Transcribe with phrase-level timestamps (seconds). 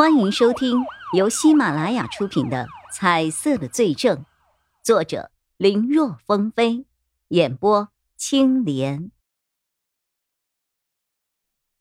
[0.00, 4.16] 欢迎收听由喜马拉雅出品的《彩色的罪证》，
[4.82, 6.86] 作者林若风飞，
[7.28, 9.10] 演播青莲。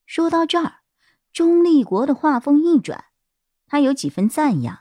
[0.06, 0.82] 说到这儿，
[1.32, 3.06] 钟立国的话锋一转，
[3.66, 4.80] 他有几分赞扬：“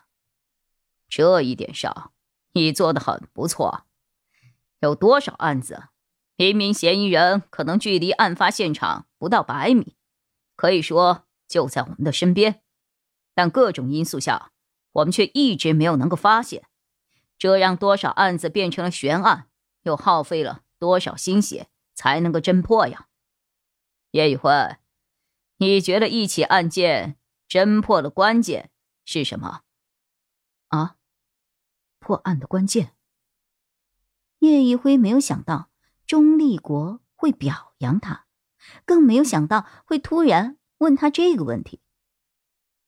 [1.08, 2.10] 这一点上，
[2.54, 3.84] 你做的很不错。
[4.80, 5.84] 有多少案子，
[6.34, 9.94] 明明嫌疑人可能距离案发现场不到百米，
[10.56, 12.62] 可以说就在我们的身边。”
[13.38, 14.50] 但各种因素下，
[14.90, 16.66] 我们却一直没有能够发现，
[17.38, 19.48] 这让多少案子变成了悬案，
[19.82, 23.06] 又耗费了多少心血才能够侦破呀？
[24.10, 24.50] 叶宇辉，
[25.58, 27.16] 你觉得一起案件
[27.48, 28.72] 侦破的关键
[29.04, 29.60] 是什么？
[30.66, 30.96] 啊？
[32.00, 32.96] 破案的关键？
[34.40, 35.70] 叶一辉没有想到
[36.04, 38.26] 钟立国会表扬他，
[38.84, 41.80] 更没有想到会突然问他这个问题。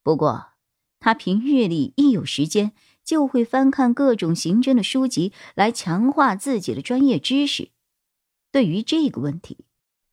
[0.03, 0.53] 不过，
[0.99, 2.73] 他平日里一有时间
[3.05, 7.71] 就会翻看各种刑侦的书籍，来强化自己的专业知识。
[8.51, 9.67] 对于这个问题，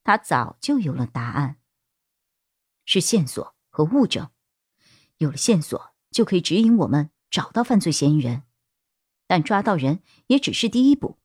[0.04, 1.58] 他早就有了答案：
[2.86, 4.30] 是线索和物证。
[5.18, 8.44] 有了线索，就可以指引我们找到犯罪嫌疑人。
[9.26, 11.18] 但抓到人也只是第一步，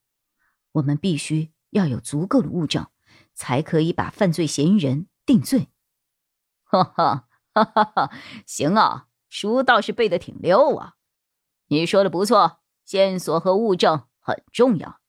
[0.73, 2.86] 我们必须要有足够的物证，
[3.34, 5.69] 才可以把犯罪嫌疑人定罪。
[6.64, 7.29] 哈哈。
[7.55, 8.11] 哈哈哈，
[8.47, 10.95] 行啊，书倒是背的挺溜啊。
[11.67, 15.00] 你说的不错，线索和物证很重要。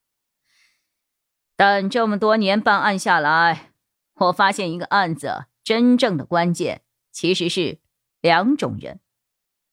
[1.55, 3.73] 但这么多年办案下来，
[4.16, 7.80] 我发现一个案子真正的关键其实是
[8.21, 8.99] 两种人。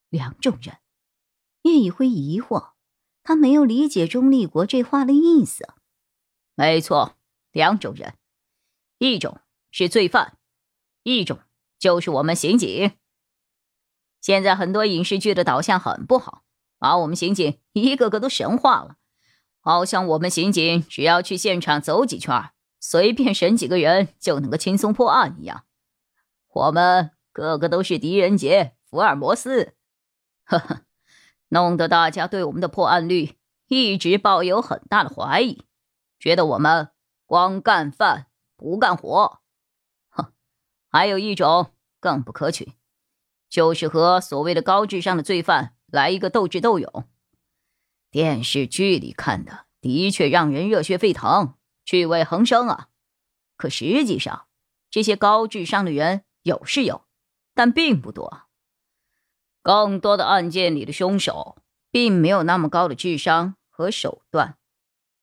[0.09, 0.79] 两种人，
[1.63, 2.73] 叶以辉疑惑，
[3.23, 5.75] 他没有理解钟立国这话的意思。
[6.57, 7.17] 没错，
[7.53, 8.17] 两种人，
[8.99, 10.37] 一种是罪犯，
[11.05, 11.39] 一种。
[11.81, 12.93] 就是我们刑警。
[14.21, 16.43] 现在很多影视剧的导向很不好，
[16.79, 18.97] 把我们刑警一个个都神化了，
[19.61, 25.65] 好像我们刑警只要去现场走几圈，随便审几个人就能够轻松破案一样。
[26.53, 29.73] 我们个个都是狄仁杰、福尔摩斯，
[30.45, 30.83] 呵呵，
[31.49, 33.39] 弄得大家对我们的破案率
[33.69, 35.65] 一直抱有很大的怀疑，
[36.19, 36.91] 觉得我们
[37.25, 38.27] 光干饭
[38.57, 39.40] 不干活。
[40.93, 41.71] 还有一种
[42.01, 42.73] 更不可取，
[43.49, 47.05] 就是和所谓的高智商的罪犯来一个斗智斗勇。
[48.11, 52.89] 电视剧里看的的确让人热血沸腾、趣味横生啊，
[53.57, 54.49] 可实际上，
[54.91, 57.05] 这些高智商的人有是有，
[57.55, 58.43] 但并不多。
[59.63, 61.59] 更多的案件里的凶手
[61.93, 64.57] 并没有那么高的智商和手段，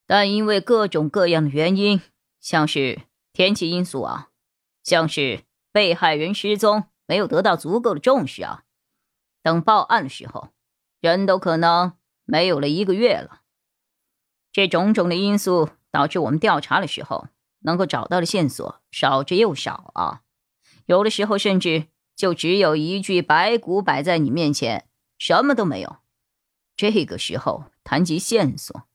[0.05, 2.01] 但因为各种各样的原因，
[2.39, 3.01] 像是
[3.33, 4.29] 天气因素啊，
[4.81, 5.46] 像是。
[5.77, 8.63] 被害人失踪，没有得到足够的重视啊！
[9.43, 10.49] 等报案的时候，
[10.99, 11.93] 人都可能
[12.25, 13.41] 没有了一个月了。
[14.51, 17.27] 这种种的因素导致我们调查的时候，
[17.59, 20.23] 能够找到的线索少之又少啊！
[20.87, 24.89] 有的时候甚至就只有一具白骨摆在你面前，
[25.19, 25.97] 什么都没有。
[26.75, 28.87] 这个时候谈及线索，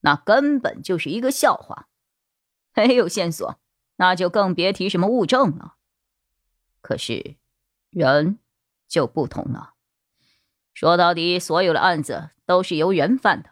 [0.00, 1.88] 那根本就是一个笑话。
[2.74, 3.60] 没有线索，
[3.96, 5.76] 那就更别提什么物证了。
[6.80, 7.36] 可是，
[7.90, 8.38] 人
[8.88, 9.74] 就不同了。
[10.72, 13.50] 说到底，所有的案子都是由人犯的。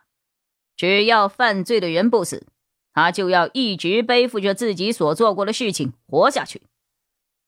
[0.76, 2.46] 只要犯罪的人不死，
[2.92, 6.62] 他就要一直背负着自己所做过的事情活下去。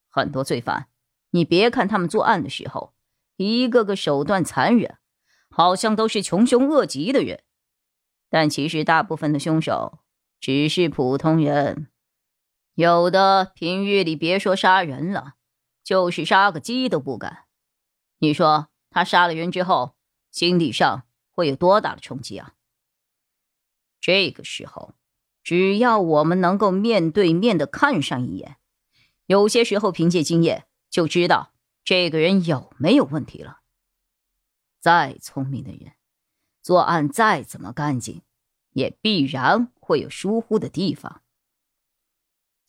[0.09, 0.89] 很多罪犯，
[1.31, 2.93] 你别看他们作案的时候
[3.37, 4.97] 一个个手段残忍，
[5.49, 7.43] 好像都是穷凶恶极的人，
[8.29, 9.99] 但其实大部分的凶手
[10.39, 11.87] 只是普通人。
[12.75, 15.35] 有的平日里别说杀人了。
[15.83, 17.45] 就是杀个鸡都不敢，
[18.19, 19.95] 你说他杀了人之后，
[20.31, 22.53] 心理上会有多大的冲击啊？
[23.99, 24.93] 这个时候，
[25.43, 28.57] 只要我们能够面对面的看上一眼，
[29.25, 31.53] 有些时候凭借经验就知道
[31.83, 33.61] 这个人有没有问题了。
[34.79, 35.93] 再聪明的人，
[36.61, 38.21] 作案再怎么干净，
[38.71, 41.21] 也必然会有疏忽的地方。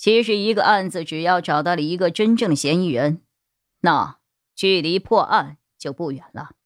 [0.02, 3.22] 其实，一个案子只要找到了一个真正的嫌疑人，
[3.82, 4.18] 那
[4.52, 6.56] 距离破案就不远了。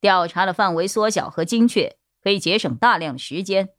[0.00, 3.70] 调查的范围缩小和精确，可以节省大量的时间，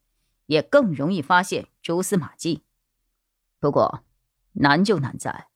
[0.47, 2.65] 也更容易发现蛛丝马迹。
[3.61, 4.03] 不过，
[4.51, 5.47] 难就难在，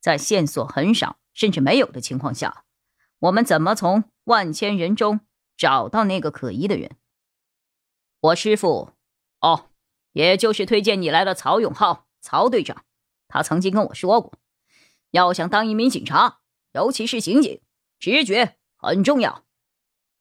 [0.00, 2.64] 在线索很少甚至没有的情况下，
[3.18, 5.20] 我们怎么从万千人中
[5.58, 6.96] 找到那个可疑的人？
[8.20, 8.92] 我师傅，
[9.42, 9.68] 哦，
[10.12, 12.05] 也就是推荐你来的曹永浩。
[12.26, 12.84] 曹队长，
[13.28, 14.36] 他曾经跟我说过，
[15.12, 16.40] 要想当一名警察，
[16.72, 17.60] 尤其是刑警，
[18.00, 19.44] 直觉很重要，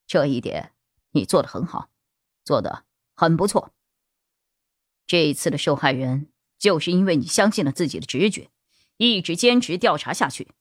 [0.06, 0.76] 这一点
[1.14, 1.90] 你做的很好，
[2.44, 2.86] 做的
[3.16, 3.74] 很不错。
[5.08, 8.52] 这一次的受害人，就是因为你相信了自己的直觉，
[8.98, 10.54] 一直坚持调查下去，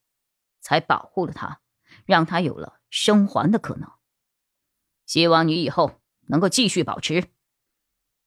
[0.63, 1.61] 才保护了他，
[2.07, 3.91] 让他有了生还的可能。
[5.05, 7.29] 希望你以后能够继续保持。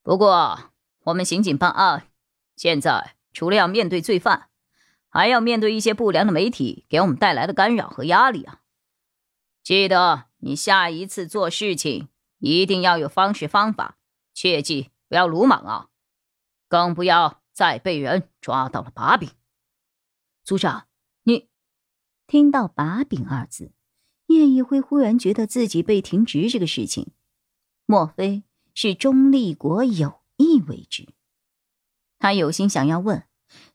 [0.03, 0.71] 不过，
[1.05, 2.07] 我们刑警办案，
[2.57, 4.49] 现在除了要面对罪犯，
[5.07, 8.61] 还要面对一些不良的媒体给我们带来的干扰和压力啊！
[9.63, 12.09] 记得你下一次做事情
[12.39, 13.97] 一定要有方式方法，
[14.33, 15.87] 切记不要鲁莽啊！
[16.67, 19.29] 更不要再被人抓到了把柄。
[20.43, 20.87] 组长，
[21.23, 21.49] 你
[22.25, 23.71] 听到“把柄”二字，
[24.27, 27.11] 叶一辉忽然觉得自己被停职这个事情，
[27.85, 28.43] 莫非
[28.73, 31.07] 是钟立国有意为之？
[32.19, 33.23] 他有心想要问，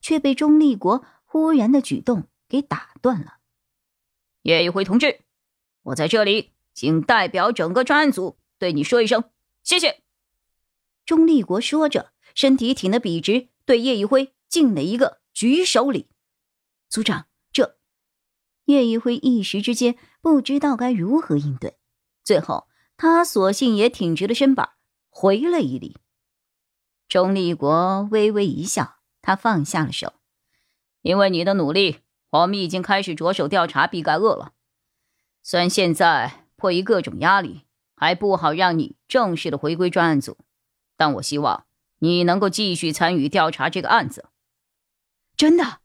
[0.01, 1.05] 却被钟立国。
[1.25, 3.39] 忽然的举动给打断了。
[4.43, 5.21] 叶一辉同志，
[5.85, 9.25] 我在这里请代表整个专案组对你说一声
[9.63, 10.03] 谢谢。
[11.07, 16.11] 钟立国说着，身体挺得笔直，对叶一辉敬了一个举手礼。
[16.91, 17.79] 组长，这……
[18.67, 21.79] 叶一辉一时之间不知道该如何应对，
[22.23, 22.69] 最后
[22.99, 24.73] 他索性也挺直了身板，
[25.09, 25.97] 回了一礼。
[27.13, 30.15] 钟立国微微一笑，他放下了手。
[31.03, 31.99] 因为你的努力，
[32.31, 34.53] 我们已经开始着手调查毕盖厄了。
[35.43, 40.39] 虽然现在迫于各种压力，还不好让你正式的回归专案组，
[40.97, 41.67] 但我希望
[41.99, 44.31] 你能够继续参与调查这个案子。
[45.37, 45.81] 真的，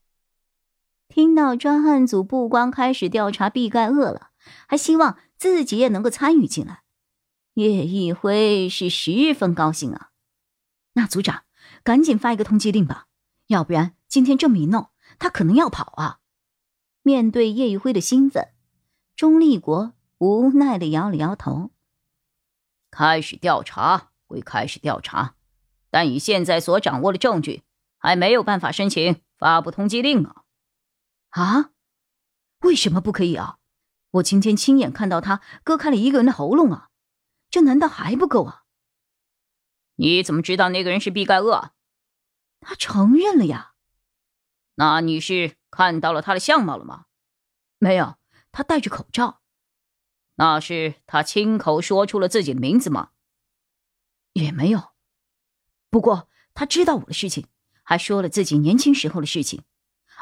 [1.09, 4.29] 听到专案组不光开始调查毕盖厄了，
[4.65, 6.83] 还希望自己也能够参与进来，
[7.56, 10.12] 叶一辉是十分高兴啊。
[10.97, 11.44] 那组长，
[11.83, 13.05] 赶紧发一个通缉令吧，
[13.45, 14.89] 要不然今天这么一弄。
[15.19, 16.19] 他可能要跑啊！
[17.01, 18.49] 面对叶一辉的兴奋，
[19.15, 21.71] 钟立国无奈的摇了摇头。
[22.91, 25.35] 开始调查归开始调查，
[25.89, 27.63] 但以现在所掌握的证据，
[27.97, 30.43] 还没有办法申请发布通缉令啊！
[31.29, 31.69] 啊？
[32.61, 33.57] 为什么不可以啊？
[34.11, 36.89] 我今天亲眼看到他割开了一个人的喉咙啊！
[37.50, 38.63] 这难道还不够啊？
[39.97, 41.73] 你怎么知道那个人是毕盖厄？
[42.59, 43.73] 他承认了呀！
[44.75, 47.05] 那你是看到了他的相貌了吗？
[47.77, 48.17] 没有，
[48.51, 49.41] 他戴着口罩。
[50.35, 53.11] 那是他亲口说出了自己的名字吗？
[54.33, 54.94] 也没有。
[55.89, 57.47] 不过他知道我的事情，
[57.81, 59.63] 还说了自己年轻时候的事情，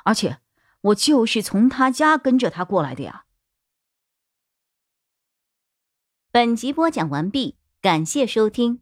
[0.05, 0.39] 而且
[0.81, 3.25] 我就是从他家跟着他过来的呀。
[6.31, 8.81] 本集播讲完毕，感谢收听，